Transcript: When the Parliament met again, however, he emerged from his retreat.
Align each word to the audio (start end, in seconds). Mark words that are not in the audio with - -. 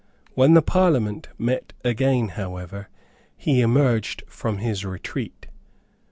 When 0.33 0.55
the 0.55 0.63
Parliament 0.63 1.29
met 1.37 1.73
again, 1.85 2.29
however, 2.29 2.89
he 3.37 3.61
emerged 3.61 4.23
from 4.25 4.57
his 4.57 4.83
retreat. 4.83 5.45